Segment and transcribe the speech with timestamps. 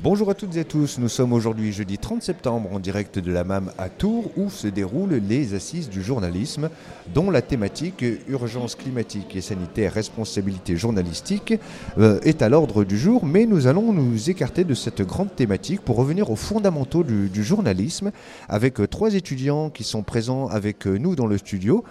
[0.00, 3.32] Bonjour à toutes et à tous, nous sommes aujourd'hui jeudi 30 septembre en direct de
[3.32, 6.70] la MAM à Tours où se déroulent les assises du journalisme
[7.12, 11.54] dont la thématique urgence climatique et sanitaire, responsabilité journalistique
[11.98, 15.80] euh, est à l'ordre du jour mais nous allons nous écarter de cette grande thématique
[15.80, 18.12] pour revenir aux fondamentaux du, journalisme
[18.48, 21.82] avec euh, trois étudiants qui sont présents avec euh, nous dans le studio.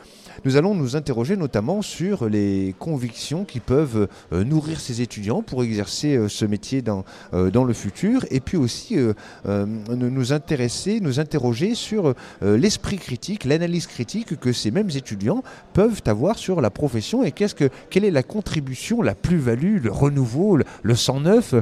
[0.46, 5.64] Nous allons nous interroger notamment sur les convictions qui peuvent euh, nourrir ces étudiants pour
[5.64, 8.98] exercer euh, ce métier dans, euh, dans le futur et puis aussi
[9.46, 16.38] nous intéresser, nous interroger sur l'esprit critique, l'analyse critique que ces mêmes étudiants peuvent avoir
[16.38, 20.66] sur la profession et qu'est-ce que, quelle est la contribution, la plus-value, le renouveau, le,
[20.84, 21.54] le sang neuf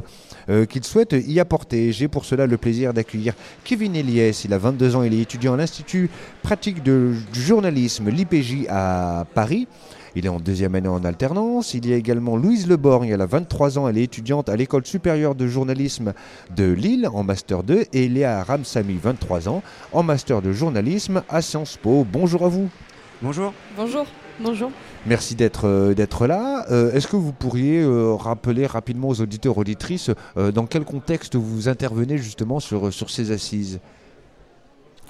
[0.48, 1.90] euh, qu'ils souhaitent y apporter.
[1.90, 5.54] J'ai pour cela le plaisir d'accueillir Kevin Eliès, il a 22 ans, il est étudiant
[5.54, 6.08] à l'Institut
[6.42, 9.68] pratique de, du journalisme, l'IPJ à Paris.
[10.14, 11.74] Il est en deuxième année en alternance.
[11.74, 14.86] Il y a également Louise Leborgne, elle a 23 ans, elle est étudiante à l'école
[14.86, 16.14] supérieure de journalisme
[16.56, 17.84] de Lille en Master 2.
[17.92, 19.62] Et Léa Ramsamy, 23 ans,
[19.92, 22.06] en Master de journalisme à Sciences Po.
[22.10, 22.70] Bonjour à vous.
[23.20, 23.52] Bonjour.
[23.76, 24.06] Bonjour.
[24.40, 24.70] Bonjour.
[25.06, 26.66] Merci d'être euh, d'être là.
[26.70, 31.36] Euh, Est-ce que vous pourriez euh, rappeler rapidement aux auditeurs auditrices euh, dans quel contexte
[31.36, 33.80] vous intervenez justement sur, sur ces assises?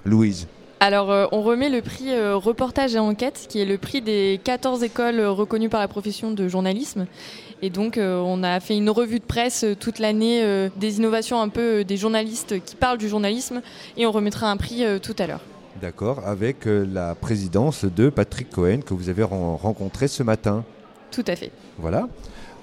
[0.04, 0.46] Louise.
[0.78, 4.38] Alors, euh, on remet le prix euh, reportage et enquête, qui est le prix des
[4.44, 7.06] 14 écoles euh, reconnues par la profession de journalisme.
[7.62, 11.48] Et donc, euh, on a fait une revue de presse toute l'année des innovations un
[11.48, 13.62] peu des journalistes qui parlent du journalisme.
[13.96, 15.40] Et on remettra un prix tout à l'heure.
[15.80, 20.64] D'accord, avec la présidence de Patrick Cohen que vous avez ren- rencontré ce matin.
[21.10, 21.50] Tout à fait.
[21.78, 22.08] Voilà.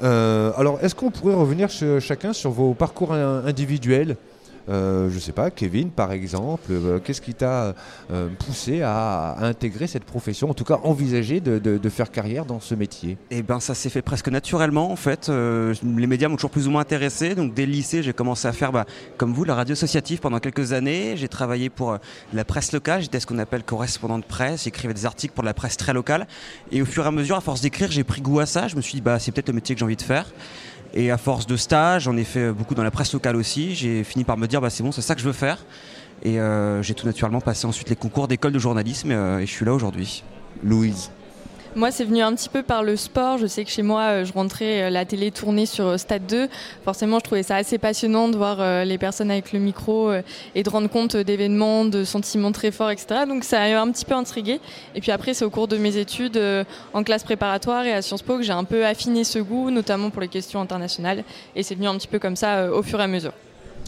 [0.01, 1.69] Alors, est-ce qu'on pourrait revenir
[1.99, 4.15] chacun sur vos parcours in- individuels?
[4.69, 7.75] Euh, Je ne sais pas, Kevin par exemple, euh, qu'est-ce qui t'a
[8.11, 12.75] euh, poussé à, intégrer cette profession, en tout cas envisager de, faire carrière dans ce
[12.75, 13.17] métier?
[13.29, 15.29] Eh ben ça s'est fait presque naturellement en fait.
[15.29, 17.35] Les médias m'ont toujours plus ou moins intéressé.
[17.35, 18.85] Donc dès le lycée, j'ai commencé à faire, bah,
[19.17, 21.15] comme vous, la radio associative pendant quelques années.
[21.17, 21.97] J'ai travaillé pour
[22.33, 23.01] la presse locale.
[23.01, 24.63] J'étais ce qu'on appelle correspondant de presse.
[24.63, 26.27] J'écrivais des articles pour la presse très locale.
[26.71, 28.67] Et au fur et à mesure, à force d'écrire, j'ai pris goût à ça.
[28.67, 30.25] Je me suis dit, bah c'est peut-être le métier que j'ai envie de faire.
[30.93, 33.73] Et à force de stage, j'en ai fait beaucoup dans la presse locale aussi.
[33.73, 35.57] J'ai fini par me dire, bah c'est bon, c'est ça que je veux faire.
[36.23, 39.51] Et euh, j'ai tout naturellement passé ensuite les concours d'école de journalisme euh, et je
[39.51, 40.23] suis là aujourd'hui.
[40.63, 41.11] Louise.
[41.75, 43.39] Moi, c'est venu un petit peu par le sport.
[43.39, 46.27] Je sais que chez moi, euh, je rentrais euh, la télé tournée sur euh, Stade
[46.27, 46.47] 2.
[46.85, 50.11] Forcément, je trouvais ça assez passionnant de voir les personnes avec le micro
[50.55, 53.21] et de rendre compte d'événements, de sentiments très forts, etc.
[53.27, 54.59] Donc, ça a un petit peu intrigué.
[54.95, 56.39] Et puis après, c'est au cours de mes études
[56.93, 60.09] en classe préparatoire et à Sciences Po que j'ai un peu affiné ce goût, notamment
[60.09, 61.23] pour les questions internationales.
[61.55, 63.33] Et c'est venu un petit peu comme ça au fur et à mesure.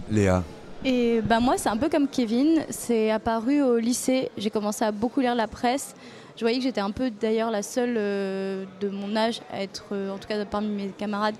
[0.10, 0.44] Léa.
[0.84, 2.62] Et bah moi, c'est un peu comme Kevin.
[2.70, 4.30] C'est apparu au lycée.
[4.38, 5.96] J'ai commencé à beaucoup lire la presse.
[6.36, 9.86] Je voyais que j'étais un peu d'ailleurs la seule euh, de mon âge à être,
[9.94, 11.36] euh, en tout cas parmi mes camarades,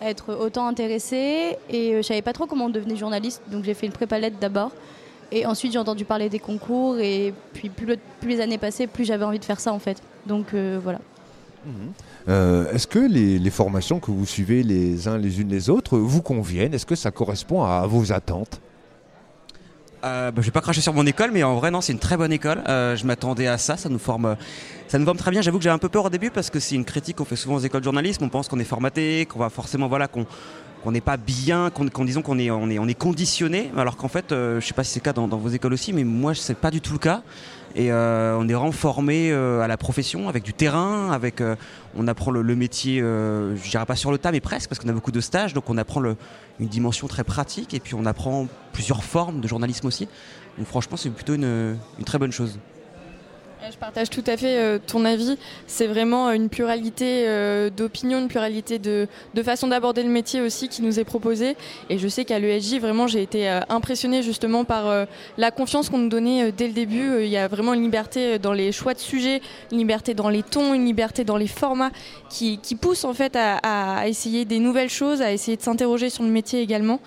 [0.00, 1.56] à être autant intéressée.
[1.68, 3.42] Et euh, je savais pas trop comment on devenait journaliste.
[3.50, 4.70] Donc j'ai fait une prépa lettres d'abord.
[5.30, 6.98] Et ensuite, j'ai entendu parler des concours.
[6.98, 9.78] Et puis plus, le- plus les années passaient, plus j'avais envie de faire ça en
[9.78, 10.00] fait.
[10.26, 11.00] Donc voilà.
[12.28, 16.22] Euh, Est-ce que les formations que vous suivez les uns les unes les autres vous
[16.22, 16.72] conviennent?
[16.72, 18.60] Est-ce que ça correspond à vos attentes?
[20.04, 21.98] Euh, bah, je vais pas cracher sur mon école, mais en vrai non, c'est une
[21.98, 22.62] très bonne école.
[22.68, 24.36] Euh, je m'attendais à ça, ça nous forme,
[24.86, 25.42] ça nous forme très bien.
[25.42, 27.36] J'avoue que j'ai un peu peur au début parce que c'est une critique qu'on fait
[27.36, 28.24] souvent aux écoles de journalisme.
[28.24, 30.26] On pense qu'on est formaté, qu'on va forcément voilà qu'on
[30.90, 34.30] n'est pas bien, qu'on disons qu'on est on est on est conditionné, alors qu'en fait,
[34.30, 36.34] euh, je sais pas si c'est le cas dans, dans vos écoles aussi, mais moi
[36.34, 37.22] c'est pas du tout le cas.
[37.74, 41.56] Et euh, on est renformé euh, à la profession avec du terrain, avec euh,
[41.96, 44.92] on apprend le, métier, je dirais pas sur le tas, mais presque parce qu'on a
[44.92, 49.04] beaucoup de stages, donc on apprend une dimension très pratique et puis on apprend plusieurs
[49.04, 50.08] formes de journalisme aussi.
[50.56, 52.58] Donc franchement, c'est plutôt une très bonne chose.
[53.60, 55.36] Je partage tout à fait euh, ton avis.
[55.66, 60.68] C'est vraiment une pluralité euh, d'opinions, une pluralité de, de façon d'aborder le métier aussi
[60.68, 61.56] qui nous est proposée.
[61.90, 65.04] Et je sais qu'à l'ESJ, vraiment, j'ai été euh, impressionnée justement par euh,
[65.36, 67.10] la confiance qu'on nous donnait euh, dès le début.
[67.10, 69.42] Euh, Il y a vraiment une liberté euh, dans les choix de sujets,
[69.72, 71.90] une liberté dans les tons, une liberté dans les formats
[72.30, 76.10] qui, qui pousse en fait à, à essayer des nouvelles choses, à essayer de s'interroger
[76.10, 77.00] sur le métier également.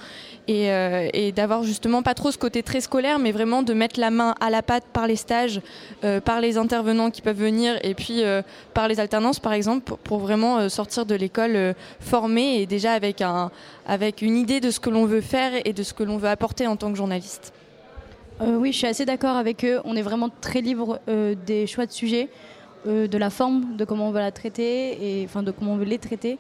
[0.52, 3.98] Et, euh, et d'avoir justement pas trop ce côté très scolaire, mais vraiment de mettre
[3.98, 5.62] la main à la pâte par les stages,
[6.04, 8.42] euh, par les intervenants qui peuvent venir et puis euh,
[8.74, 13.22] par les alternances par exemple pour, vraiment sortir de l'école euh, formé et déjà avec,
[13.22, 13.50] un,
[13.88, 16.28] avec une idée de ce que l'on veut faire et de ce que l'on veut
[16.28, 17.54] apporter en tant que journaliste.
[18.42, 19.80] Oui, je suis assez d'accord avec eux.
[19.86, 22.28] On est vraiment très libre des choix de sujets,
[22.88, 25.86] de la forme, de comment on va la traiter, et enfin de comment on veut
[25.86, 26.40] les traiter.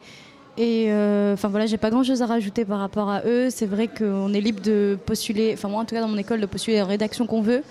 [0.57, 3.49] Et euh, enfin voilà, j'ai pas grand chose à rajouter par rapport à eux.
[3.49, 6.41] C'est vrai qu'on est libre de postuler, enfin moi en tout cas dans mon école,
[6.41, 7.63] de postuler la rédaction qu'on veut.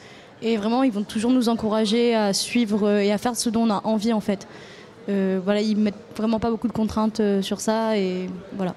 [0.43, 3.63] Et vraiment, ils vont toujours nous encourager à suivre euh, et à faire ce dont
[3.63, 4.49] on a envie en fait.
[5.09, 8.75] Euh, voilà, ils mettent vraiment pas beaucoup de contraintes sur ça et voilà.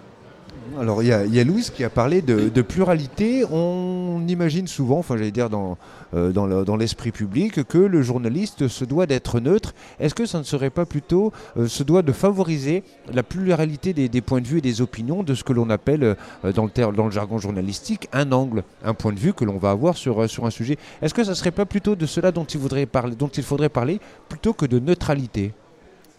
[0.80, 3.45] Alors il y, a Louise qui a parlé de, pluralité.
[3.51, 5.77] On imagine souvent, enfin j'allais dire dans,
[6.13, 9.74] euh, dans l'esprit public, que le journaliste se doit d'être neutre.
[10.00, 12.83] Est-ce que ça ne serait pas plutôt euh, se doit de favoriser
[13.13, 16.15] la pluralité des, points de vue et des opinions de ce que l'on appelle
[16.45, 16.66] euh, dans,
[17.06, 20.45] le jargon journalistique un angle, un point de vue que l'on va avoir sur, sur
[20.45, 20.77] un sujet?
[21.01, 23.44] Est-ce que ça ne serait pas plutôt de cela dont il, voudrait parler, dont il
[23.44, 24.00] faudrait parler
[24.30, 25.54] plutôt que de neutralité?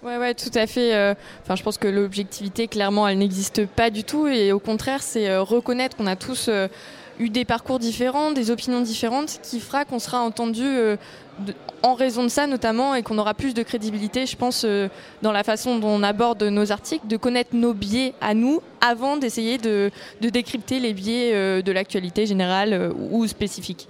[0.04, 0.94] Ouais, ouais, tout à fait.
[0.94, 4.26] Euh, enfin, je pense que l'objectivité, clairement, elle n'existe pas du tout.
[4.26, 6.68] Et au contraire, c'est euh, reconnaître qu'on a tous euh,
[7.18, 10.66] eu des parcours différents, des opinions différentes, qui fera qu'on sera entendu
[11.82, 14.66] en raison de ça, notamment, et qu'on aura plus de crédibilité, je pense,
[15.22, 19.16] dans la façon dont on aborde nos articles, de connaître nos biais à nous avant
[19.16, 23.86] d'essayer de, de, décrypter les biais de l'actualité générale ou spécifique.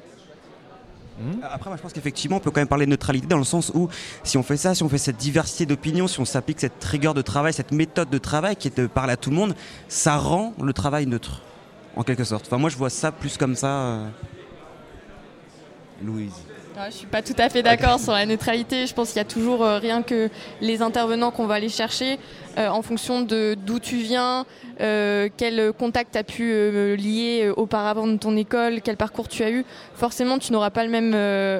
[1.19, 1.39] Hmm.
[1.43, 3.71] Après, moi, je pense qu'effectivement, on peut quand même parler de neutralité dans le sens
[3.75, 3.89] où,
[4.25, 7.15] si on fait ça, si on fait cette diversité d'opinions, si on s'applique cette rigueur
[7.15, 9.55] de travail, cette méthode de travail qui est de parler à tout le monde,
[9.89, 11.43] ça rend le travail neutre,
[11.95, 12.47] en quelque sorte.
[12.47, 13.69] Enfin, moi, je vois ça plus comme ça.
[13.69, 14.09] Euh.
[16.03, 16.35] Louise.
[16.77, 18.87] Je je suis pas tout à fait d'accord sur la neutralité.
[18.87, 20.29] Je pense qu'il y a toujours euh, rien que
[20.61, 22.19] les intervenants qu'on va aller chercher
[22.59, 24.45] euh, en fonction de d'où tu viens,
[24.81, 29.65] euh, quel contact as pu lier auparavant de ton école, quel parcours tu as eu.
[29.95, 31.15] Forcément, tu n'auras pas le même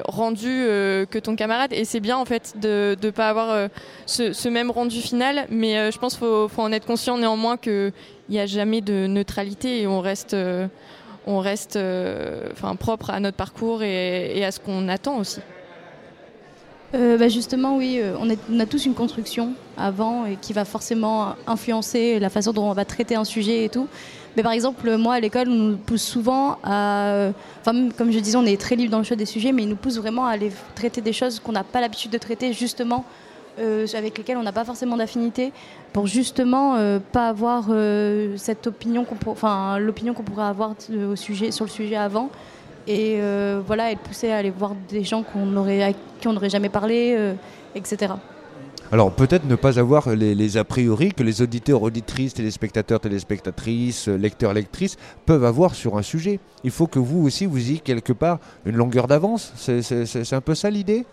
[0.05, 1.71] rendu que ton camarade.
[1.71, 3.69] Et c'est bien en fait de ne pas avoir
[4.05, 5.47] ce, même rendu final.
[5.49, 7.93] Mais je pense qu'il faut, faut, en être conscient néanmoins qu'il
[8.29, 10.35] n'y a jamais de neutralité et on reste
[11.25, 15.39] on reste euh, enfin, propre à notre parcours et, à ce qu'on attend aussi.
[16.93, 21.35] Euh, bah, justement, oui, euh, on, a tous une construction avant et qui va forcément
[21.47, 23.87] influencer la façon dont on va traiter un sujet et tout.
[24.37, 27.29] Mais par exemple, moi à l'école, on nous pousse souvent à.
[27.61, 29.69] Enfin, comme je disais, on est très libre dans le choix des sujets, mais ils
[29.69, 33.05] nous poussent vraiment à aller traiter des choses qu'on n'a pas l'habitude de traiter, justement
[33.59, 35.53] euh, avec lesquels on n'a pas forcément d'affinité,
[35.93, 40.75] pour justement euh, pas avoir euh, cette opinion, enfin l'opinion qu'on pourrait avoir
[41.09, 42.29] au sujet, sur le sujet avant,
[42.87, 43.19] et
[43.65, 47.17] voilà, être poussé à aller voir des gens qu'on aurait, qui on n'aurait jamais parlé,
[47.73, 48.13] etc.
[48.91, 54.53] Alors peut-être ne pas avoir les, a priori que les auditeurs, auditrices, téléspectateurs, téléspectatrices, lecteurs,
[54.53, 56.39] lectrices peuvent avoir sur un sujet.
[56.63, 59.51] Il faut que vous aussi, vous ayez quelque part une longueur d'avance.
[59.55, 61.05] C'est un peu ça l'idée?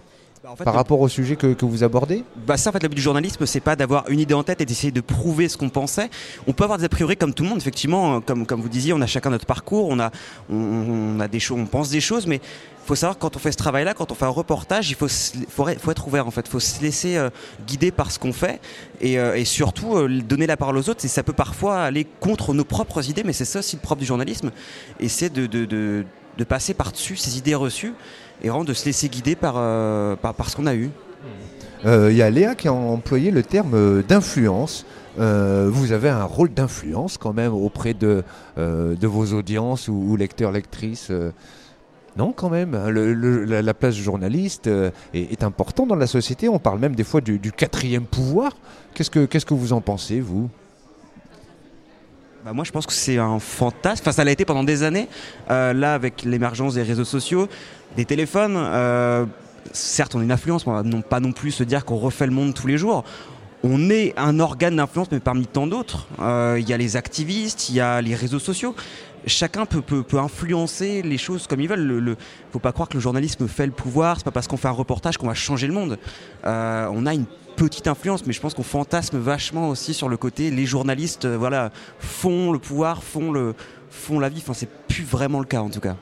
[0.43, 3.03] Bah, Par rapport au sujet que, vous abordez bah Ça, en fait, le but du
[3.03, 6.11] journalisme, c'est pas d'avoir une idée en tête et d'essayer de prouver ce qu'on pensait.
[6.49, 8.93] On peut avoir des a priori comme tout le monde, effectivement, comme, comme vous disiez,
[8.93, 10.11] on a chacun notre parcours, on, a,
[10.51, 13.53] on, a des choses, on pense des choses, mais il faut savoir quand on fait
[13.53, 16.43] ce travail-là, quand on fait un reportage, il faut, faut, faut, être ouvert en fait,
[16.47, 17.31] il faut se laisser euh,
[17.67, 18.61] guider par ce qu'on fait
[19.01, 21.05] et, euh, et surtout euh, donner la parole aux autres.
[21.05, 24.01] Et ça peut parfois aller contre nos propres idées, mais c'est ça aussi le propre
[24.01, 24.51] du journalisme,
[24.99, 26.05] et c'est de, de, de,
[26.37, 27.95] de passer par-dessus ces idées reçues
[28.43, 30.91] et de se laisser guider par, euh, par, ce qu'on a eu.
[31.85, 34.85] Euh, il y a Léa qui a employé le terme euh, d'influence.
[35.17, 38.23] vous avez un rôle d'influence quand même auprès de,
[38.57, 41.13] de vos audiences ou, lecteurs, lectrices.
[42.17, 42.75] non, quand même.
[42.75, 44.71] Hein, la, place du journaliste
[45.13, 46.49] est, importante dans la société.
[46.49, 48.57] On parle même des fois du, quatrième pouvoir.
[48.95, 50.49] Qu'est-ce que, qu'est-ce que vous en pensez, vous?
[52.45, 54.03] Bah moi, je pense que c'est un fantasme.
[54.03, 55.09] Enfin, ça l'a été pendant des années.
[55.49, 57.49] là, avec l'émergence des réseaux sociaux,
[57.97, 58.57] des téléphones.
[58.57, 59.27] Euh,
[59.73, 62.27] certes, on a une influence, mais on va pas non plus se dire qu'on refait
[62.27, 63.05] le monde tous les jours.
[63.65, 66.09] On est un organe d'influence, mais parmi tant d'autres.
[66.21, 68.75] Euh, il y a les activistes, il y a les réseaux sociaux.
[69.25, 71.77] Chacun peut, peut, peut influencer les choses comme il veut.
[71.77, 72.15] Il ne
[72.51, 74.17] faut pas croire que le journalisme fait le pouvoir.
[74.17, 75.97] C'est pas parce qu'on fait un reportage qu'on va changer le monde.
[76.45, 80.17] Euh, on a une petite influence, mais je pense qu'on fantasme vachement aussi sur le
[80.17, 80.51] côté.
[80.51, 83.55] Les journalistes, voilà, font le pouvoir, font le,
[83.91, 84.41] font la vie.
[84.43, 85.97] Enfin, c'est plus vraiment le cas en tout cas.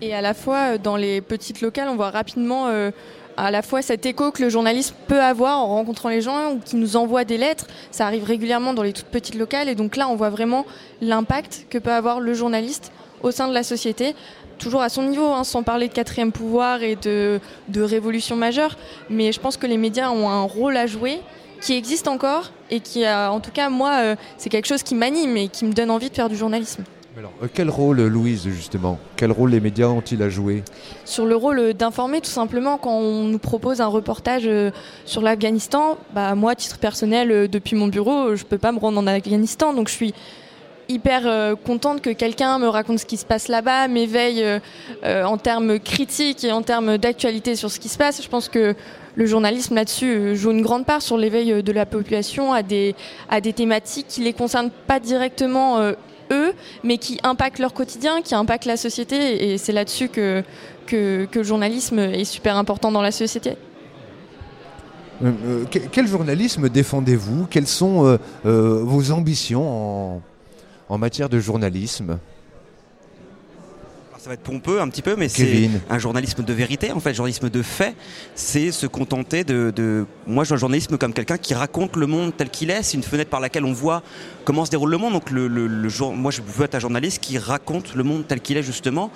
[0.00, 2.90] Et à la fois, euh, dans les petites locales, on voit rapidement euh,
[3.36, 6.58] à la fois cet écho que le journaliste peut avoir en rencontrant les gens ou
[6.58, 7.66] qui nous envoie des lettres.
[7.90, 9.68] Ça arrive régulièrement dans les toutes petites locales.
[9.68, 10.66] Et donc là, on voit vraiment
[11.00, 14.14] l'impact que peut avoir le journaliste au sein de la société.
[14.58, 18.76] Toujours à son niveau, hein, sans parler de quatrième pouvoir et de, de révolution majeure.
[19.08, 21.20] Mais je pense que les médias ont un rôle à jouer
[21.60, 25.36] qui existe encore et qui, en tout cas, moi, euh, c'est quelque chose qui m'anime
[25.36, 26.84] et qui me donne envie de faire du journalisme.
[27.42, 28.98] Euh, quel rôle, Louise, justement?
[29.16, 30.62] Quel rôle les médias ont-ils à jouer?
[31.04, 34.70] Sur le rôle d'informer, tout simplement, quand on nous propose un reportage euh,
[35.04, 38.72] sur l'Afghanistan, bah, moi, à titre personnel, euh, depuis mon bureau, je ne peux pas
[38.72, 40.14] me rendre en Afghanistan, donc je suis
[40.88, 44.44] hyper contente que quelqu'un me raconte ce qui se passe là-bas, m'éveille
[45.04, 48.22] en termes critiques et en termes d'actualité sur ce qui se passe.
[48.22, 48.74] Je pense que
[49.14, 52.94] le journalisme là-dessus joue une grande part sur l'éveil de la population à des,
[53.28, 55.92] à des thématiques qui les concernent pas directement
[56.30, 56.52] eux,
[56.82, 59.52] mais qui impactent leur quotidien, qui impactent la société.
[59.52, 60.42] Et c'est là-dessus que,
[60.86, 63.52] que, le journalisme est super important dans la société.
[65.24, 67.46] Euh, euh, quel journalisme défendez-vous?
[67.50, 70.22] Quelles sont euh, vos ambitions
[70.96, 72.18] matière de journalisme
[74.18, 77.14] ça va être pompeux un petit peu, mais c'est un journalisme de vérité, en fait,
[77.14, 77.94] journalisme de fait.
[78.34, 82.32] C'est se contenter de, Moi, je vois le journalisme comme quelqu'un qui raconte le monde
[82.36, 82.82] tel qu'il est.
[82.82, 84.02] C'est une fenêtre par laquelle on voit
[84.44, 85.12] comment se déroule le monde.
[85.12, 86.12] Donc, le, le, jour...
[86.12, 89.12] moi, je veux être un journaliste qui raconte le monde tel qu'il est, justement.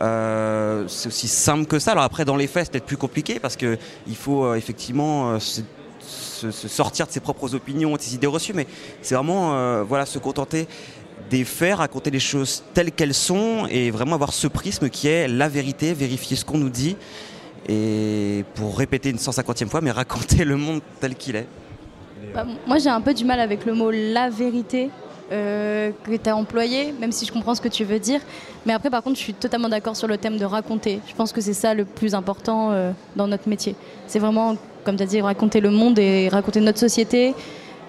[0.00, 1.92] Euh, c'est aussi simple que ça.
[1.92, 3.78] Alors après, dans les faits, c'est peut-être plus compliqué parce qu'il
[4.16, 8.66] faut euh, effectivement euh, se, sortir de ses propres opinions, de ses idées reçues, mais
[9.00, 10.66] c'est vraiment voilà, se contenter
[11.32, 15.26] des faits, raconter les choses telles qu'elles sont et vraiment avoir ce prisme qui est
[15.28, 16.94] la vérité, vérifier ce qu'on nous dit
[17.68, 21.46] et pour répéter une 150e fois, mais raconter le monde tel qu'il est.
[22.34, 24.90] Bah, moi j'ai un peu du mal avec le mot la vérité
[25.32, 28.20] euh, que tu as employé, même si je comprends ce que tu veux dire.
[28.66, 31.00] Mais après par contre je suis totalement d'accord sur le thème de raconter.
[31.08, 33.74] Je pense que c'est ça le plus important euh, dans notre métier.
[34.06, 37.34] C'est vraiment, comme tu as dit, raconter le monde et raconter notre société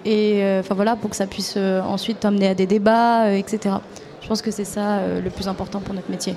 [0.04, 3.36] et euh, enfin voilà pour que ça puisse euh, ensuite amener à des débats, euh,
[3.36, 3.76] etc.
[4.20, 6.34] Je pense que c'est ça le plus important pour notre métier.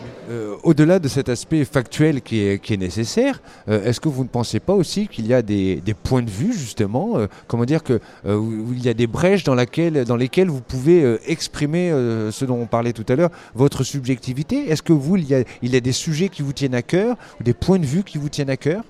[0.63, 5.07] Au-delà de cet aspect factuel qui est, nécessaire, est-ce que vous ne pensez pas aussi
[5.07, 9.07] qu'il y a des, points de vue justement, comment dire que il y a des
[9.07, 11.91] brèches dans, lesquelles vous pouvez exprimer
[12.29, 14.69] ce dont on parlait tout à l'heure, votre subjectivité?
[14.69, 17.53] Est-ce que vous, il y a des sujets qui vous tiennent à cœur ou des
[17.53, 18.83] points de vue qui vous tiennent à cœur?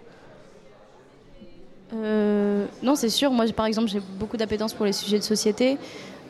[1.94, 3.32] Euh, non, c'est sûr.
[3.32, 5.78] Moi, par exemple, j'ai beaucoup d'appétence pour les sujets de société.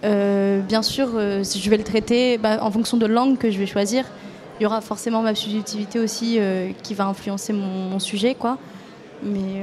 [0.03, 3.49] Euh, bien sûr, euh, si je vais le traiter bah, en fonction de langue que
[3.49, 4.05] je vais choisir,
[4.59, 6.39] il y aura forcément ma subjectivité aussi
[6.81, 8.57] qui va influencer mon, sujet, quoi.
[9.21, 9.61] Mais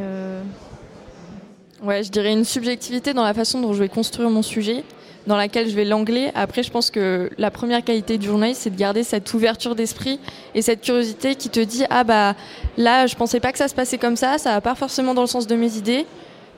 [1.83, 4.85] ouais, je dirais une subjectivité dans la façon dont je vais construire mon sujet
[5.26, 6.31] dans laquelle je vais l'angler.
[6.35, 10.21] Après, je pense que la première qualité du journaliste, c'est de garder cette ouverture d'esprit
[10.54, 12.35] et cette curiosité qui te dit ah bah
[12.76, 15.23] là, je pensais pas que ça se passait comme ça, ça va pas forcément dans
[15.23, 16.07] le sens de mes idées,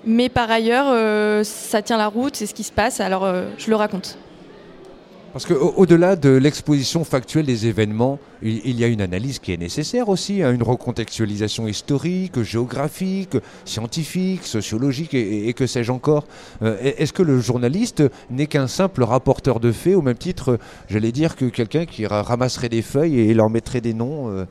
[0.05, 3.47] mais par ailleurs, euh, ça tient la route, c'est ce qui se passe, alors euh,
[3.59, 4.19] je le raconte.
[5.37, 10.09] Parce qu'au-delà de l'exposition factuelle des événements, il, y a une analyse qui est nécessaire
[10.09, 16.25] aussi, hein, une recontextualisation historique, géographique, scientifique, sociologique et, que sais-je encore.
[16.63, 21.13] Euh, est-ce que le journaliste n'est qu'un simple rapporteur de faits, au même titre, j'allais
[21.13, 24.47] dire, que quelqu'un qui ramasserait des feuilles et leur mettrait des noms euh,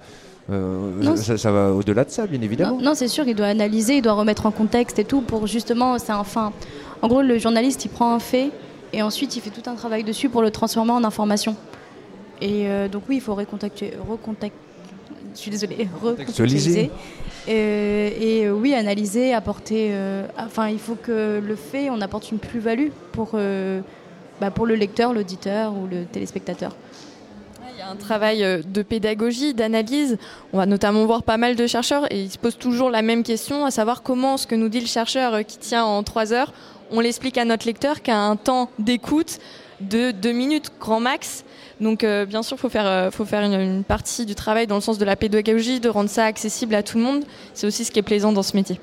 [0.51, 2.77] euh, ça, va au-delà de ça, bien évidemment.
[2.79, 5.97] Non, c'est sûr, il doit analyser, il doit remettre en contexte et tout pour justement,
[5.97, 6.53] c'est enfin,
[7.01, 8.51] en gros, le journaliste, il prend un fait,
[8.95, 11.57] et ensuite, il fait tout un travail dessus pour le transformer en information.
[12.39, 14.55] Et euh, donc oui, il faut recontacter, recontacter
[15.33, 16.89] je suis désolée, recontextualiser.
[17.49, 19.93] Euh, et euh, oui, analyser, apporter.
[20.37, 23.37] enfin, il faut que le fait, on apporte une plus-value pour,
[24.39, 26.73] bah, pour le lecteur, l'auditeur ou le téléspectateur.
[27.73, 30.17] Il y a un travail de pédagogie, d'analyse.
[30.53, 33.23] On va notamment voir pas mal de chercheurs et ils se posent toujours la même
[33.23, 36.53] question, à savoir comment ce que nous dit le chercheur qui tient en trois heures,
[36.91, 39.39] on l'explique à notre lecteur qu'à un temps d'écoute
[39.81, 41.43] de deux minutes grand max.
[41.81, 44.81] Donc euh, bien sûr, faut faire, euh, faut faire une, partie du travail dans le
[44.81, 47.23] sens de la pédagogie, de rendre ça accessible à tout le monde.
[47.53, 48.79] C'est aussi ce qui est plaisant dans ce métier.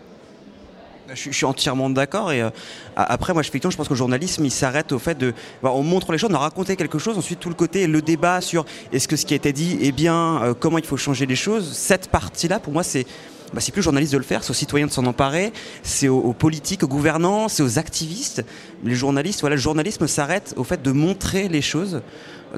[1.14, 2.32] Je, suis entièrement d'accord.
[2.32, 2.50] Et euh,
[2.96, 5.82] après, moi, effectivement, je pense que le journalisme, il s'arrête au fait de, bah, on
[5.82, 7.18] montre les choses, on a raconté quelque chose.
[7.18, 9.92] Ensuite, tout le côté, le débat sur est-ce que ce qui a été dit est
[9.92, 11.72] bien, comment il faut changer les choses.
[11.76, 13.04] Cette partie-là, pour moi, c'est
[13.52, 16.08] bah, c'est plus aux journalistes de le faire, c'est aux citoyens de s'en emparer, c'est
[16.08, 18.44] aux, politiques, aux gouvernants, c'est aux activistes.
[18.84, 22.02] Les journalistes, voilà, le journalisme s'arrête au fait de montrer les choses,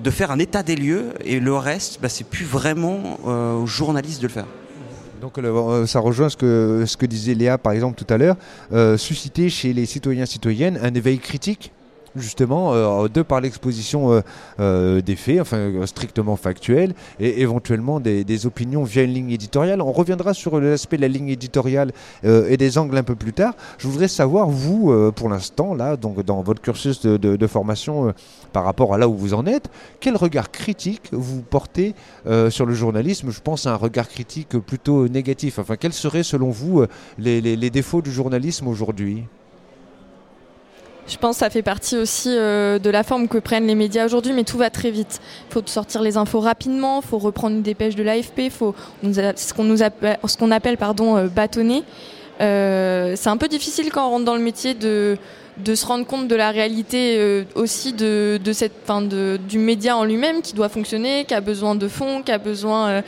[0.00, 3.66] de faire un état des lieux, et le reste, bah, c'est plus vraiment euh, aux
[3.66, 4.46] journalistes de le faire.
[5.20, 8.36] Donc euh, ça rejoint ce que, ce que disait Léa par exemple tout à l'heure,
[8.72, 11.72] euh, susciter chez les citoyens citoyennes un éveil critique
[12.16, 14.20] justement, euh, de par l'exposition euh,
[14.60, 19.80] euh, des faits, enfin strictement factuels, et éventuellement des, opinions via une ligne éditoriale.
[19.80, 21.92] On reviendra sur l'aspect de la ligne éditoriale
[22.24, 23.54] et des angles un peu plus tard.
[23.78, 28.12] Je voudrais savoir, vous, pour l'instant, là, donc dans votre cursus de, formation
[28.52, 31.94] par rapport à là où vous en êtes, quel regard critique vous portez
[32.50, 33.30] sur le journalisme?
[33.30, 35.58] Je pense à un regard critique plutôt négatif.
[35.60, 36.84] Enfin, quels seraient selon vous
[37.18, 39.24] les défauts du journalisme aujourd'hui?
[41.06, 44.06] Je pense que ça fait partie aussi euh, de la forme que prennent les médias
[44.06, 45.20] aujourd'hui, mais tout va très vite.
[45.50, 49.52] Il faut sortir les infos rapidement, il faut reprendre une dépêche de l'AFP, faut ce
[49.52, 50.18] qu'on appelle,
[50.52, 51.82] appelle pardon, euh, bâtonner.
[52.40, 55.16] Euh, c'est un peu difficile quand on rentre dans le métier de
[55.56, 59.58] de se rendre compte de la réalité euh, aussi de, de cette, fin, de, du
[59.58, 63.02] média en lui-même qui doit fonctionner, qui a besoin de fonds, qui a besoin euh,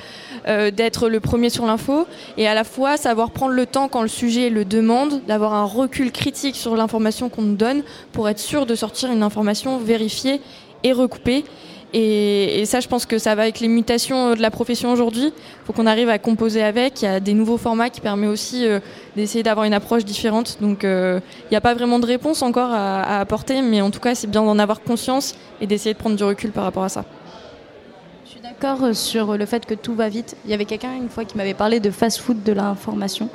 [0.47, 4.03] euh, d'être le premier sur l'info, et à la fois savoir prendre le temps quand
[4.03, 8.39] le sujet le demande, d'avoir un recul critique sur l'information qu'on nous donne pour être
[8.39, 10.41] sûr de sortir une information vérifiée
[10.85, 11.45] et recoupée.
[11.95, 15.27] Et, ça, je pense que ça va avec les mutations de la profession aujourd'hui.
[15.27, 17.03] Il faut qu'on arrive à composer avec.
[17.03, 18.67] Il y a des nouveaux formats qui permettent aussi
[19.15, 20.59] d'essayer d'avoir une approche différente.
[20.61, 24.15] Donc, il n'y a pas vraiment de réponse encore à apporter, mais en tout cas,
[24.15, 27.05] c'est bien d'en avoir conscience et d'essayer de prendre du recul par rapport à ça
[28.61, 30.37] d'accord sur le fait que tout va vite.
[30.45, 33.29] Il y avait quelqu'un une fois qui m'avait parlé de fast-food de l'information.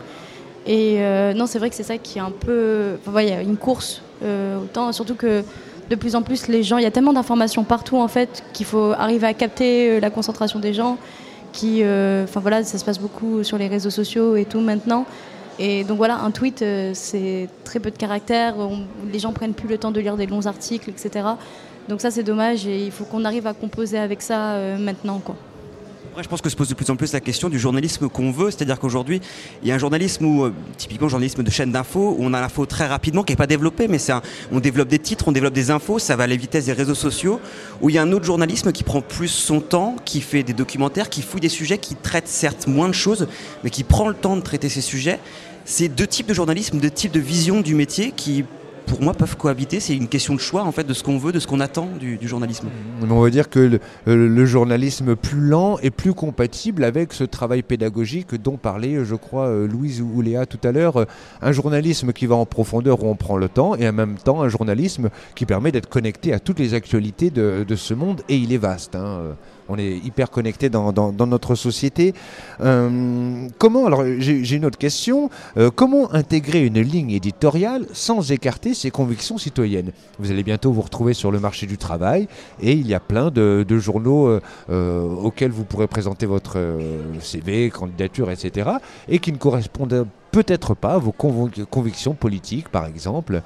[0.65, 2.98] Et euh, non, c'est vrai que c'est ça qui est un peu.
[3.05, 5.43] Enfin, il y a une course euh, autant, surtout que
[5.91, 8.65] de plus en plus les gens, il y a tellement d'informations partout en fait qu'il
[8.65, 10.98] faut arriver à capter euh, la concentration des gens.
[11.53, 15.05] Qui, enfin voilà, ça se passe beaucoup sur les réseaux sociaux et tout maintenant.
[15.60, 18.55] Et donc voilà, un tweet, c'est très peu de caractères.
[19.12, 21.25] les gens prennent plus le temps de lire des longs articles, etc.
[21.89, 25.21] Donc ça c'est dommage et il faut qu'on arrive à composer avec ça euh, maintenant.
[26.11, 28.31] Après, je pense que se pose de plus en plus la question du journalisme qu'on
[28.31, 29.21] veut, c'est-à-dire qu'aujourd'hui,
[29.61, 32.41] il y a un journalisme où, euh, typiquement, journalisme de chaîne d'infos, où on a
[32.41, 33.97] l'info très rapidement, qui n'est pas développé, mais
[34.51, 36.95] on développe des titres, on développe des infos, ça va à la vitesse des réseaux
[36.95, 37.39] sociaux,
[37.81, 40.51] où il y a un autre journalisme qui prend plus son temps, qui fait des
[40.51, 43.29] documentaires, qui fouille des sujets, qui traite certes moins de choses,
[43.63, 45.17] mais qui prend le temps de traiter ces sujets.
[45.63, 48.43] C'est deux types de journalisme, deux types de vision du métier qui
[48.85, 49.79] pour moi, peuvent cohabiter.
[49.79, 51.88] C'est une question de choix, en fait, de ce qu'on veut, de ce qu'on attend
[52.00, 52.67] du, journalisme.
[53.09, 57.61] On va dire que euh, le, journalisme plus lent est plus compatible avec ce travail
[57.61, 61.05] pédagogique dont parlait, je crois, euh, Louise ou Léa tout à l'heure.
[61.41, 64.41] Un journalisme qui va en profondeur où on prend le temps, et en même temps
[64.41, 68.53] un journalisme qui permet d'être connecté à toutes les actualités de, ce monde, et il
[68.53, 68.95] est vaste.
[68.95, 69.35] Hein
[69.71, 70.91] on est hyper connecté dans,
[71.27, 72.13] notre société.
[72.59, 78.73] Euh, comment, alors j'ai une autre question, euh, comment intégrer une ligne éditoriale sans écarter
[78.73, 79.91] ses convictions citoyennes?
[80.19, 82.27] Vous allez bientôt vous retrouver sur le marché du travail
[82.61, 86.57] et il y a plein de, journaux euh, auxquels vous pourrez présenter votre
[87.21, 88.71] CV, candidature, etc.
[89.07, 93.41] et qui ne correspondent peut-être pas à vos convictions politiques, par exemple.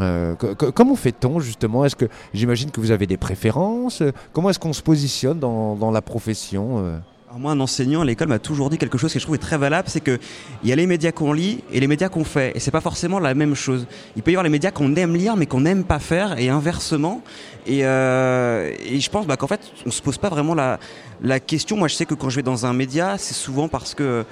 [0.00, 0.34] Euh,
[0.74, 1.84] comment fait-on justement?
[1.84, 4.02] Est-ce que j'imagine que vous avez des préférences?
[4.32, 6.98] Comment est-ce qu'on se positionne dans, la profession euh?
[7.36, 9.88] moi, un enseignant à l'école m'a toujours dit quelque chose que je trouve très valable,
[9.88, 10.18] c'est qu'il
[10.64, 13.18] y a les médias qu'on lit et les médias qu'on fait, et c'est pas forcément
[13.18, 13.86] la même chose.
[14.16, 16.48] Il peut y avoir les médias qu'on aime lire mais qu'on n'aime pas faire, et
[16.48, 17.22] inversement.
[17.66, 21.76] Et, euh, je pense bah, qu'en fait, on se pose pas vraiment la, question.
[21.76, 24.24] Moi, je sais que quand je vais dans un média, c'est souvent parce que,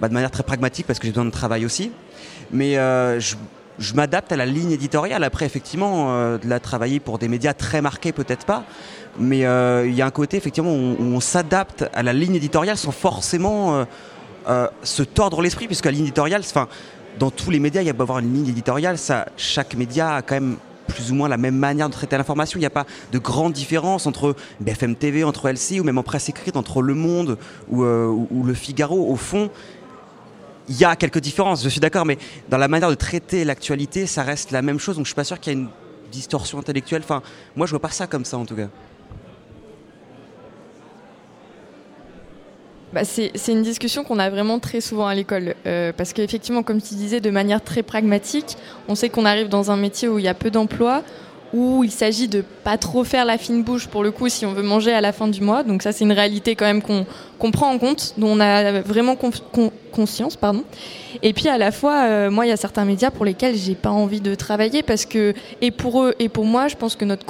[0.00, 1.90] bah, de manière très pragmatique, parce que j'ai besoin de travail aussi.
[2.52, 3.34] Mais je
[3.78, 5.24] je m'adapte à la ligne éditoriale.
[5.24, 8.64] Après, effectivement, euh, de la travailler pour des médias très marqués, peut-être pas.
[9.18, 12.76] Mais euh, il y a un côté, effectivement, où, on s'adapte à la ligne éditoriale
[12.76, 13.86] sans forcément
[14.48, 16.68] euh, se tordre l'esprit, puisque la ligne éditoriale, enfin,
[17.18, 20.16] dans tous les médias, il y a beau avoir une ligne éditoriale, ça, chaque média
[20.16, 22.58] a quand même plus ou moins la même manière de traiter l'information.
[22.58, 26.02] Il n'y a pas de grande différence entre BFM TV, entre LC ou même en
[26.04, 29.10] presse écrite, entre Le Monde ou Le Figaro.
[29.10, 29.50] Au fond,
[30.68, 34.06] il y a quelques différences, je suis d'accord, mais dans la manière de traiter l'actualité,
[34.06, 34.96] ça reste la même chose.
[34.96, 35.68] Donc je suis pas sûr qu'il y ait une
[36.10, 37.02] distorsion intellectuelle.
[37.04, 37.22] Enfin,
[37.54, 38.68] moi je vois pas ça comme ça en tout cas.
[42.92, 45.54] Bah, c'est une discussion qu'on a vraiment très souvent à l'école.
[45.66, 48.56] Euh, parce qu'effectivement, comme tu disais, de manière très pragmatique,
[48.88, 51.02] on sait qu'on arrive dans un métier où il y a peu d'emplois,
[51.52, 54.52] où il s'agit de pas trop faire la fine bouche pour le coup si on
[54.52, 55.62] veut manger à la fin du mois.
[55.62, 59.16] Donc ça c'est une réalité quand même qu'on prend en compte, dont on a vraiment
[59.92, 60.36] conscience.
[60.36, 60.64] Pardon.
[61.22, 63.74] Et puis à la fois, euh, moi il y a certains médias pour lesquels j'ai
[63.74, 67.04] pas envie de travailler parce que, et pour eux et pour moi, je pense que
[67.04, 67.24] notre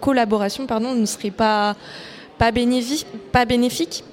[0.00, 1.76] collaboration pardon, ne serait pas,
[2.38, 4.04] pas, bénéfique, pas bénéfique.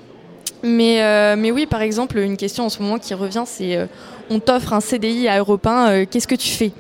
[0.66, 3.86] Mais, euh, mais oui, par exemple, une question en ce moment qui revient, c'est euh,
[4.30, 6.72] on t'offre un CDI à Europe 1, qu'est-ce que tu fais?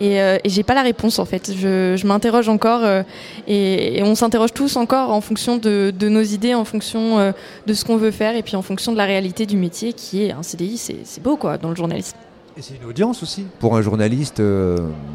[0.00, 1.52] Et, euh, et j'ai pas la réponse en fait.
[1.56, 3.02] Je, je m'interroge encore euh,
[3.46, 7.32] et, on s'interroge tous encore en fonction de, de nos idées, en fonction euh,
[7.66, 10.24] de ce qu'on veut faire et puis en fonction de la réalité du métier qui
[10.24, 12.16] est un CDI, c'est beau quoi dans le journalisme.
[12.56, 14.40] Et c'est une audience aussi pour un journaliste,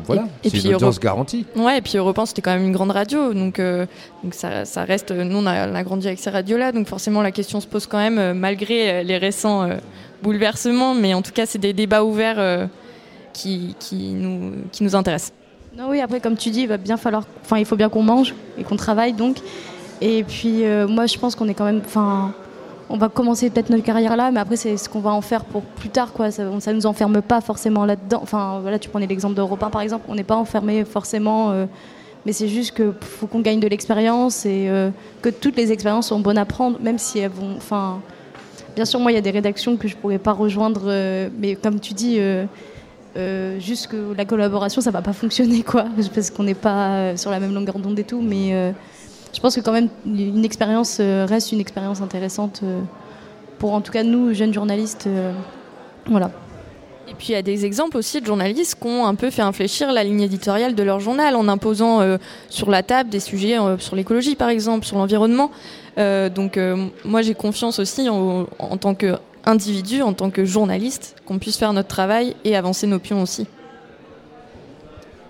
[0.05, 1.45] voilà, c'est une audience garantie.
[1.55, 4.83] Ouais, et puis Europe 1 c'était quand même une grande radio, donc, donc ça, ça,
[4.83, 5.11] reste.
[5.11, 7.87] Nous on a, on a, grandi avec ces radios-là, donc forcément la question se pose
[7.87, 9.69] quand même malgré les récents
[10.21, 12.67] bouleversements, mais en tout cas c'est des débats ouverts
[13.33, 13.75] qui,
[14.13, 15.33] nous, qui nous intéresse.
[15.77, 17.23] Non, oui, après, comme tu dis, il va bien falloir.
[17.55, 19.37] Il faut bien qu'on mange et qu'on travaille, donc.
[20.01, 21.81] Et puis, euh, moi, je pense qu'on est quand même.
[22.91, 25.45] On va commencer peut-être notre carrière là, mais après, c'est ce qu'on va en faire
[25.45, 26.31] pour plus tard, quoi.
[26.31, 28.19] Ça, ne nous enferme pas forcément là-dedans.
[28.23, 30.05] Enfin, voilà, tu prenais l'exemple d'Europe 1, par exemple.
[30.09, 31.51] On n'est pas enfermé forcément.
[31.51, 31.65] Euh,
[32.25, 34.89] mais c'est juste qu'il faut qu'on gagne de l'expérience et euh,
[35.21, 37.59] que toutes les expériences sont bonnes à prendre, même si elles vont.
[38.75, 41.79] Bien sûr, moi, il y a des rédactions que je pourrais pas rejoindre, mais comme
[41.79, 42.19] tu dis
[43.19, 47.17] euh, juste que la collaboration, ça va pas fonctionner, quoi, parce qu'on n'est pas euh,
[47.17, 48.21] sur la même longueur d'onde et tout.
[48.21, 48.71] Mais euh,
[49.34, 52.63] je pense que quand même, une expérience reste une expérience intéressante
[53.60, 55.08] pour, en tout cas, nous, jeunes journalistes.
[56.08, 56.32] voilà.
[57.08, 59.41] Et puis il y a des exemples aussi de journalistes qui ont un peu fait
[59.41, 62.01] infléchir la ligne éditoriale de leur journal en imposant
[62.49, 65.49] sur la table des sujets sur l'écologie par exemple, sur l'environnement.
[65.97, 66.60] Donc
[67.03, 68.93] moi j'ai confiance aussi en, en tant
[69.49, 73.47] qu'individu, en tant que journaliste, qu'on puisse faire notre travail et avancer nos pions aussi.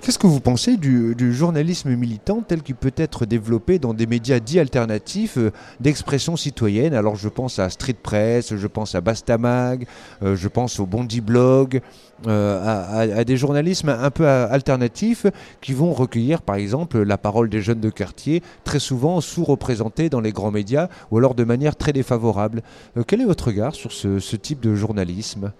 [0.02, 4.40] Qu'est-ce que vous pensez du, journalisme militant tel qu'il peut être développé dans des médias
[4.40, 6.94] dits alternatifs euh, d'expression citoyenne?
[6.94, 9.86] Alors je pense à Street Press, je pense à Bastamag,
[10.24, 11.82] euh, je pense au Bondi Blog,
[12.28, 15.26] euh, à, des journalismes un peu alternatifs
[15.60, 20.22] qui vont recueillir par exemple la parole des jeunes de quartier, très souvent sous-représentés dans
[20.22, 22.62] les grands médias ou alors de manière très défavorable.
[23.06, 25.52] quel est votre regard sur ce type de journalisme?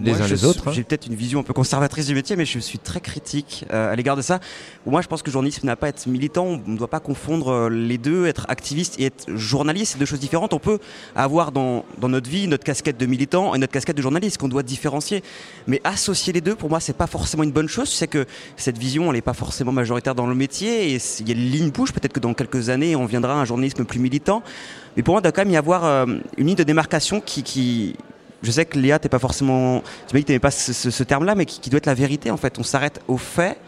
[0.00, 0.68] Les uns les autres.
[0.68, 0.72] Hein.
[0.72, 3.92] J'ai peut-être une vision un peu conservatrice du métier, mais je suis très critique euh,
[3.92, 4.40] à l'égard de ça.
[4.86, 6.44] Moi, je pense que le journalisme n'a pas à être militant.
[6.66, 8.26] On ne doit pas confondre euh, les deux.
[8.26, 10.52] Être activiste et être journaliste, c'est deux choses différentes.
[10.52, 10.78] On peut
[11.14, 14.48] avoir dans, dans notre vie notre casquette de militant et notre casquette de journaliste qu'on
[14.48, 15.22] doit différencier.
[15.66, 17.90] Mais associer les deux, pour moi, c'est pas forcément une bonne chose.
[17.90, 18.26] Je sais que
[18.56, 21.50] cette vision, elle n'est pas forcément majoritaire dans le métier et il y a une
[21.50, 21.92] ligne bouche.
[21.92, 24.42] Peut-être que dans quelques années, on viendra à un journalisme plus militant.
[24.96, 27.42] Mais pour moi, il doit quand même y avoir euh, une ligne de démarcation qui,
[27.42, 27.96] qui,
[28.42, 31.46] je sais que Léa, t'es pas forcément, tu m'as dit que pas ce, terme-là, mais
[31.46, 32.58] qui, doit être la vérité en fait.
[32.58, 33.58] On s'arrête au fait.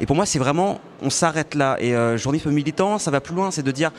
[0.00, 1.76] Et pour moi, c'est vraiment, on s'arrête là.
[1.78, 3.92] Et euh, journalisme militant, ça va plus loin, c'est de dire,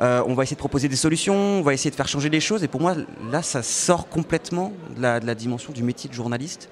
[0.00, 2.40] euh, on va essayer de proposer des solutions, on va essayer de faire changer les
[2.40, 2.64] choses.
[2.64, 2.94] Et pour moi,
[3.30, 6.70] là, ça sort complètement de la, dimension du métier de journaliste.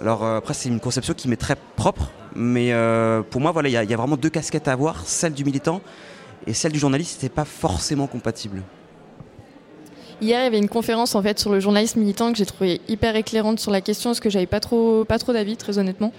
[0.00, 3.68] Alors euh, après, c'est une conception qui m'est très propre, mais euh, pour moi, voilà,
[3.68, 5.82] il y, y, a vraiment deux casquettes à avoir, celle du militant
[6.46, 7.14] et celle du journaliste.
[7.14, 8.62] C'était pas forcément compatible.
[10.20, 12.80] Hier, il y avait une conférence en fait sur le journalisme militant que j'ai trouvé
[12.88, 16.12] hyper éclairante sur la question, parce que j'avais pas trop, pas trop d'avis, très honnêtement.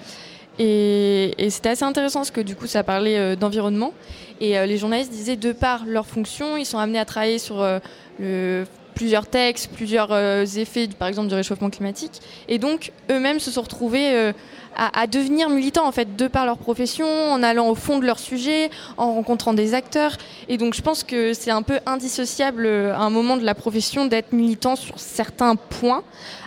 [0.59, 3.93] Et, c'était assez intéressant parce que du coup, ça parlait euh, d'environnement.
[4.39, 7.61] Et euh, les journalistes disaient, de par leur fonction, ils sont amenés à travailler sur
[7.61, 7.79] euh,
[8.19, 10.11] le, plusieurs textes, plusieurs
[10.57, 12.21] effets, par exemple, du réchauffement climatique.
[12.47, 14.33] Et donc, eux-mêmes se sont retrouvés
[14.75, 18.19] à, devenir militants en fait de par leur profession, en allant au fond de leur
[18.19, 20.17] sujet, en rencontrant des acteurs.
[20.47, 23.55] Et donc je pense que c'est un peu indissociable euh, à un moment de la
[23.55, 26.03] profession d'être militant sur certains points.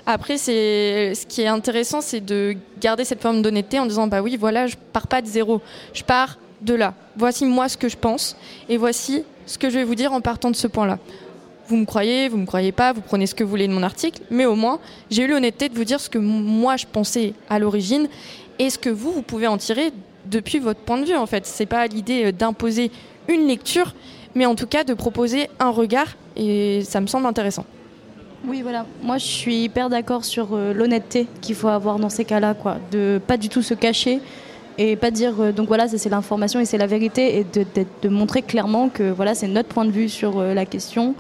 [0.07, 4.23] Après, c'est ce qui est intéressant, c'est de garder cette forme d'honnêteté en disant bah
[4.23, 5.61] oui, voilà, je pars pas de zéro,
[5.93, 6.95] je pars de là.
[7.17, 8.37] Voici moi ce que je pense
[8.69, 10.99] et voici ce que je vais vous dire en partant de ce point-là
[11.69, 13.83] vous me croyez, vous me croyez pas, vous prenez ce que vous voulez de mon
[13.83, 17.35] article, mais au moins, j'ai eu l'honnêteté de vous dire ce que moi je pensais
[17.49, 18.09] à l'origine
[18.59, 19.93] et ce que vous, vous pouvez en tirer
[20.27, 21.47] depuis votre point de vue, en fait.
[21.47, 22.91] C'est pas l'idée euh, d'imposer
[23.29, 23.95] une lecture,
[24.35, 27.65] mais en tout cas de proposer un regard, et ça me semble intéressant.
[28.47, 28.85] Oui, voilà.
[29.03, 32.77] Moi, je suis hyper d'accord sur euh, l'honnêteté qu'il faut avoir dans ces cas-là, quoi.
[32.91, 34.21] De pas du tout se cacher
[34.77, 37.65] et pas dire euh, donc voilà, c'est l'information et c'est la vérité, et de,
[38.03, 41.15] de, montrer clairement que voilà, c'est notre point de vue sur la question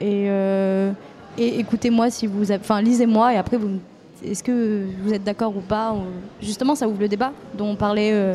[0.00, 0.92] et, euh,
[1.36, 3.78] et écoutez-moi si vous, enfin lisez-moi et après vous,
[4.24, 5.94] est-ce que vous êtes d'accord ou pas
[6.42, 8.34] Justement, ça ouvre le débat dont on parlait euh,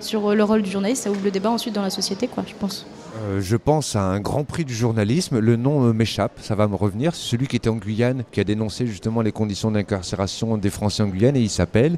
[0.00, 2.54] sur le rôle du journaliste, ça ouvre le débat ensuite dans la société, quoi, je
[2.54, 2.86] pense.
[3.22, 5.38] Euh, je pense à un grand prix du journalisme.
[5.38, 7.14] Le nom m'échappe, ça va me revenir.
[7.14, 11.04] C'est celui qui était en Guyane, qui a dénoncé justement les conditions d'incarcération des Français
[11.04, 11.96] en Guyane, et il s'appelle.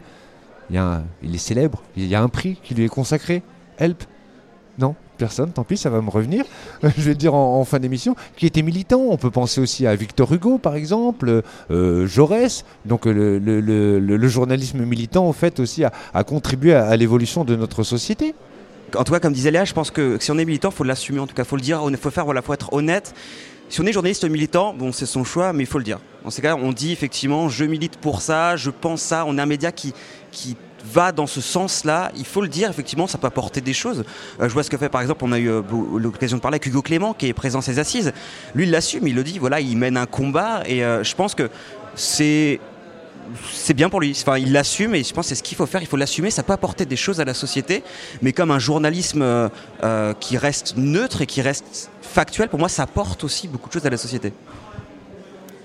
[0.70, 1.82] Il est célèbre.
[1.96, 3.42] Il y a un prix qui lui est consacré.
[3.78, 4.04] Help.
[4.78, 4.94] Non?
[5.16, 6.44] Personne, tant pis, ça va me revenir,
[6.82, 9.00] je vais dire en, fin d'émission, qui était militant.
[9.08, 12.64] On peut penser aussi à Victor Hugo, par exemple, euh, Jaurès.
[12.84, 18.34] Donc le, journalisme militant, en fait, aussi a, contribué à, l'évolution de notre société.
[18.96, 20.84] En tout cas, comme disait Léa, je pense que si on est militant, il faut
[20.84, 21.18] l'assumer.
[21.18, 23.14] En tout cas, il faut le dire, il faut faire, voilà, faut être honnête.
[23.68, 25.98] Si on est journaliste militant, bon, c'est son choix, mais il faut le dire.
[26.22, 29.24] Dans ces cas, on dit effectivement, je milite pour ça, je pense ça.
[29.26, 29.92] On est un média qui,
[30.30, 30.56] qui
[30.92, 32.12] va dans ce sens-là.
[32.16, 34.04] Il faut le dire, effectivement, ça peut apporter des choses.
[34.40, 35.62] Euh, je vois ce que fait, par exemple, on a eu euh,
[35.96, 38.12] l'occasion de parler avec Hugo Clément, qui est présent à ses assises.
[38.54, 41.34] Lui, il l'assume, il le dit, voilà, il mène un combat, et euh, je pense
[41.34, 41.50] que
[41.94, 42.60] c'est
[43.52, 44.16] c'est bien pour lui.
[44.20, 45.82] Enfin, il l'assume et je pense que c'est ce qu'il faut faire.
[45.82, 46.30] Il faut l'assumer.
[46.30, 47.82] Ça peut apporter des choses à la société,
[48.22, 49.50] mais comme un journalisme
[50.20, 53.84] qui reste neutre et qui reste factuel, pour moi, ça apporte aussi beaucoup de choses
[53.84, 54.32] à la société.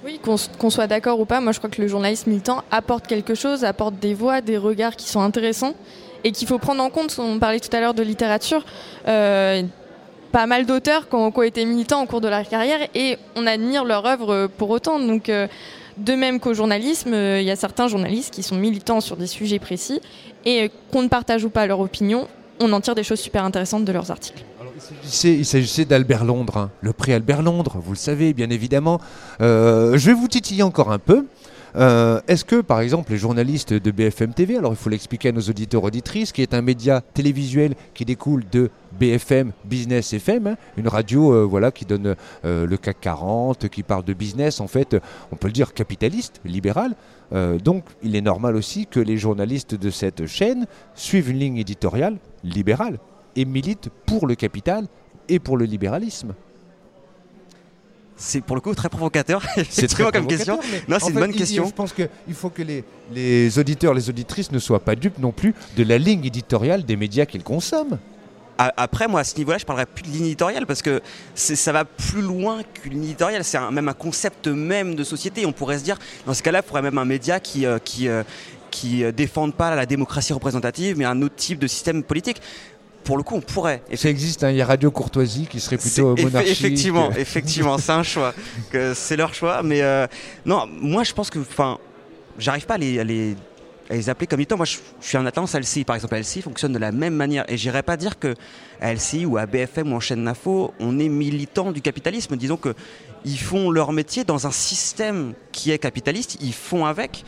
[0.04, 3.36] Oui, qu'on soit d'accord ou pas, moi je crois que le journalisme militant apporte quelque
[3.36, 5.76] chose, apporte des voix, des regards qui sont intéressants
[6.24, 7.16] et qu'il faut prendre en compte.
[7.20, 8.66] On parlait tout à l'heure de littérature.
[9.08, 9.62] Euh,
[10.32, 13.84] pas mal d'auteurs qui ont, été militants au cours de leur carrière et on admire
[13.84, 15.00] leur œuvre pour autant.
[15.00, 15.48] Donc, euh,
[15.98, 19.28] de même qu'au journalisme, euh, il y a certains journalistes qui sont militants sur des
[19.28, 20.02] sujets précis
[20.46, 22.28] et qu'on ne partage ou pas leur opinion,
[22.60, 24.44] on en tire des choses super intéressantes de leurs articles.
[25.04, 26.72] Il s'agissait d'Albert Londres, hein.
[26.82, 29.00] le prix Albert Londres, vous le savez bien évidemment.
[29.41, 31.26] Euh, je vais vous titiller encore un peu.
[31.78, 35.32] Euh, est-ce que, par exemple, les journalistes de BFM TV, alors il faut l'expliquer à
[35.32, 40.56] nos auditeurs auditrices, qui est un média télévisuel qui découle de BFM Business FM, hein,
[40.76, 44.98] une radio euh, voilà, qui donne le CAC 40, qui parle de business, en fait,
[45.32, 46.96] on peut le dire capitaliste, libéral.
[47.63, 50.65] donc il est normal aussi que les journalistes de cette chaîne
[50.96, 53.00] suivent une ligne éditoriale libérale
[53.36, 54.88] et militent pour le capital
[55.30, 56.34] et pour le libéralisme.
[58.17, 60.60] C'est pour le coup très provocateur, c'est très comme question.
[60.88, 61.65] Non, c'est une bonne question.
[61.65, 65.32] Je pense qu'il faut que les, les auditeurs, les auditrices ne soient pas dupes non
[65.32, 67.98] plus de la ligne éditoriale des médias qu'ils consomment.
[68.78, 71.02] Après, moi, à ce niveau-là, je parlerai plus de ligne éditoriale parce que
[71.34, 73.44] ça va plus loin qu'une ligne éditoriale.
[73.44, 75.46] C'est même un concept même de société.
[75.46, 78.08] On pourrait se dire, dans ce cas-là, il faudrait même un média qui, euh, qui,
[78.08, 78.24] euh,
[78.70, 82.41] qui euh, défende pas la démocratie représentative, mais un autre type de système politique
[83.04, 83.82] pour le coup, on pourrait.
[83.96, 86.52] Ça existe, hein, il y a Radio Courtoisie qui serait plutôt monarchique.
[86.52, 88.34] Effectivement, effectivement, c'est un choix.
[88.94, 89.62] C'est leur choix.
[89.64, 90.08] Mais euh,
[90.46, 91.78] non, moi je pense que, enfin,
[92.38, 93.04] j'arrive pas à les,
[93.90, 94.58] les, appeler comme militants.
[94.58, 96.16] Moi, je, suis un attention à LCI, par exemple.
[96.16, 97.46] LCI fonctionne de la même manière.
[97.50, 98.36] Et j'irais pas dire que
[98.80, 102.36] à LCI ou à BFM ou en chaîne d'info, on est militant du capitalisme.
[102.36, 102.74] Disons que
[103.26, 106.38] ils font leur métier dans un système qui est capitaliste.
[106.42, 107.24] Ils font avec.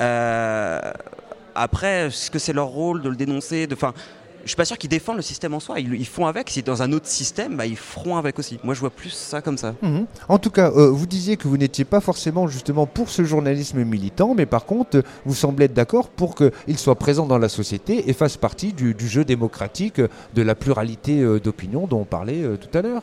[0.00, 0.80] Euh,
[1.54, 3.76] après, est-ce que c'est leur rôle de le dénoncer de,
[4.44, 5.80] je suis pas sûr qu'ils défendent le système en soi.
[5.80, 6.50] Ils, font avec.
[6.50, 8.58] Si dans un autre système, bah, ils feront avec aussi.
[8.62, 9.74] Moi, je vois plus ça comme ça.
[9.82, 10.06] Mhm.
[10.28, 13.82] En tout cas, euh, vous disiez que vous n'étiez pas forcément justement pour ce journalisme
[13.84, 18.08] militant, mais par contre, vous semblez être d'accord pour qu'il soit présent dans la société
[18.08, 22.56] et fasse partie du, jeu démocratique de la pluralité euh, d'opinion dont on parlait euh,
[22.56, 23.02] tout à l'heure.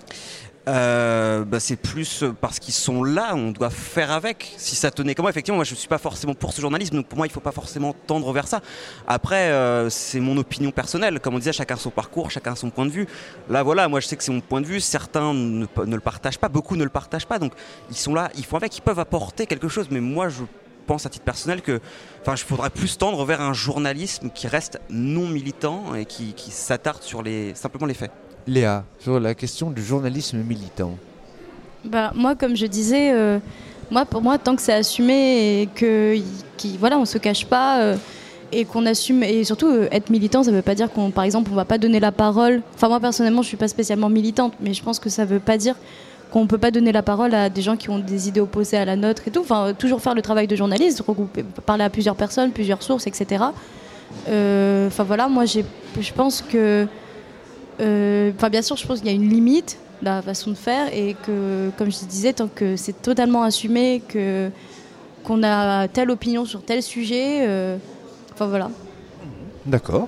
[0.67, 4.54] Euh, bah, c'est plus parce qu'ils sont là, on doit faire avec.
[4.58, 6.97] Si ça tenait comme moi, effectivement, moi je ne suis pas forcément pour ce journalisme,
[6.97, 8.62] donc pour moi il ne faut pas forcément tendre vers ça.
[9.08, 11.19] Après, euh, c'est mon opinion personnelle.
[11.19, 13.08] Comme on disait, chacun son parcours, chacun son point de vue.
[13.50, 14.80] Là, voilà, moi je sais que c'est mon point de vue.
[14.80, 17.54] Certains ne, le partagent pas, beaucoup ne le partagent pas, donc
[17.89, 19.88] ils sont là, ils font avec, ils peuvent apporter quelque chose.
[19.89, 20.43] Mais moi je
[20.86, 21.80] pense à titre personnel que,
[22.21, 26.52] enfin, je faudrait plus tendre vers un journalisme qui reste non militant et qui, qui
[26.52, 28.12] s'attarde sur les simplement les faits.
[28.47, 30.97] Léa, sur la question du journalisme militant
[31.86, 33.39] bah, Moi, comme je disais, euh,
[33.89, 36.15] moi, pour moi, tant que c'est assumé et que
[36.58, 37.95] qui, voilà, on se cache pas euh,
[38.51, 41.23] et qu'on assume, et surtout euh, être militant, ça ne veut pas dire qu'on, par
[41.23, 42.62] exemple, on va pas donner la parole.
[42.73, 45.39] Enfin, moi, personnellement, je suis pas spécialement militante, mais je pense que ça ne veut
[45.39, 45.75] pas dire
[46.32, 48.77] qu'on ne peut pas donner la parole à des gens qui ont des idées opposées
[48.77, 49.41] à la nôtre et tout.
[49.41, 53.43] Enfin, toujours faire le travail de journaliste, regrouper, parler à plusieurs personnes, plusieurs sources, etc.
[54.27, 56.88] Enfin voilà, moi je pense que
[57.82, 60.94] enfin, bien sûr, je pense qu'il y a une limite dans la façon de faire
[60.94, 64.50] et que, comme je disais, tant que c'est totalement assumé, que
[65.24, 67.78] qu'on a telle opinion sur tel sujet, euh,
[68.34, 68.72] enfin voilà.
[69.67, 70.08] D'accord.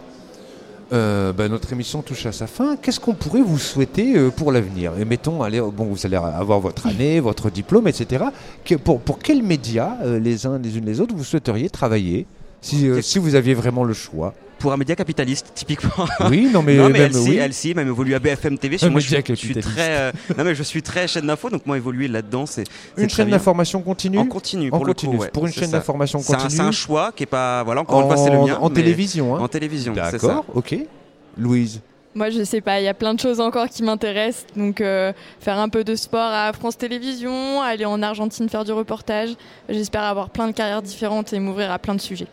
[0.91, 2.75] Euh, bah, notre émission touche à sa fin.
[2.75, 4.93] Qu'est-ce qu'on pourrait vous souhaiter pour l'avenir?
[4.99, 8.25] Et mettons, allez, bon, vous allez avoir votre année, votre diplôme, etc.
[8.83, 12.25] pour, pour quels médias, les uns les unes les autres, vous souhaiteriez travailler?
[12.62, 14.33] Si, si vous aviez vraiment le choix
[14.63, 16.06] pour un média capitaliste, typiquement.
[16.30, 17.38] Oui, non, mais, non, mais même, oui.
[17.38, 18.78] LCI, même évolué à BFM TV.
[18.89, 22.08] moi, je, suis très, euh, non, mais je suis très chaîne d'info, donc moi, évoluer
[22.08, 22.63] là-dedans, c'est.
[22.97, 25.17] Une chaîne d'information continue En continu, pour le coup.
[25.34, 26.49] pour une chaîne d'information continue.
[26.49, 27.62] C'est un, choix qui est pas.
[27.63, 28.58] Voilà, encore une fois, c'est le mien.
[28.62, 29.41] En télévision, hein.
[29.41, 30.78] En télévision, D'accord, ok.
[31.38, 31.82] Louise
[32.15, 34.45] moi, je sais pas, il y a plein de choses encore qui m'intéressent.
[34.56, 38.71] Donc, euh, faire un peu de sport à France Télévisions, aller en Argentine faire du
[38.71, 39.30] reportage.
[39.67, 42.28] J'espère avoir plein de carrières différentes et m'ouvrir à plein de sujets.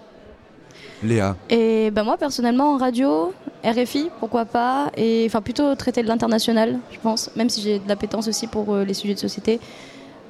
[1.02, 3.32] Léa Et ben moi personnellement en radio,
[3.64, 7.88] RFI, pourquoi pas, et enfin plutôt traiter de l'international, je pense, même si j'ai de
[7.88, 9.60] l'appétence aussi pour euh, les sujets de société.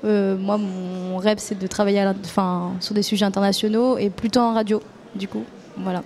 [0.04, 2.14] Euh, moi, mon rêve, c'est de travailler à
[2.80, 4.80] sur des sujets internationaux et plutôt en radio,
[5.14, 5.44] du coup.
[5.76, 6.02] Voilà.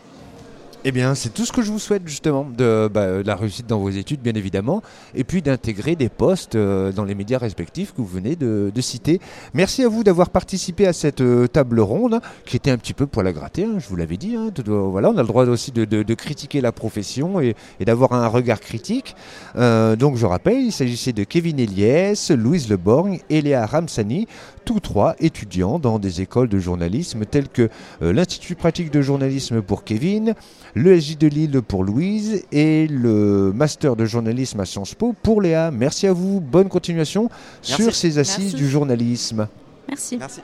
[0.86, 3.78] Eh bien, c'est tout ce que je vous souhaite justement, de, bah, la réussite dans
[3.78, 4.82] vos études, bien évidemment,
[5.14, 9.18] et puis d'intégrer des postes euh, dans les médias respectifs que vous venez de, citer.
[9.54, 13.06] Merci à vous d'avoir participé à cette euh, table ronde, qui était un petit peu
[13.06, 14.36] poil à gratter, hein, je vous l'avais dit.
[14.36, 18.60] Hein, voilà, on a le droit aussi de, critiquer la profession et, d'avoir un regard
[18.60, 19.16] critique.
[19.56, 24.28] Euh, donc, je rappelle, il s'agissait de Kevin Eliès, Louise Leborgne et Léa Ramsani,
[24.66, 27.70] tous trois étudiants dans des écoles de journalisme telles que
[28.02, 30.34] l'Institut pratique de journalisme pour Kevin,
[30.74, 35.70] l'ESJ de Lille pour Louise et le Master de journalisme à Sciences Po pour Léa.
[35.70, 37.30] Merci à vous, bonne continuation
[37.62, 39.48] sur ces assises du journalisme.
[39.88, 40.16] Merci.
[40.16, 40.40] Merci.